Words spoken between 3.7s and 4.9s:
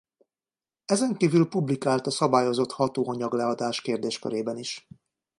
kérdéskörében is.